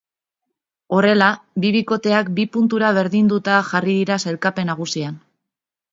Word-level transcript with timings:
Horrela, 0.95 1.27
bi 1.65 1.71
bikoteak 1.75 2.33
bi 2.39 2.45
puntura 2.57 2.91
berdinduta 3.01 3.61
jarri 3.71 3.99
dira 4.03 4.21
sailkapen 4.27 4.73
nagusian. 4.75 5.25